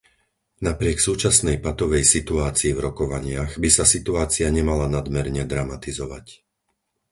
[0.67, 6.25] Napriek súčasnej patovej situácii v rokovaniach by sa situácia nemala nadmerne dramatizovať.